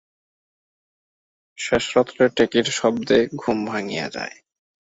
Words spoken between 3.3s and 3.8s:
ঘুম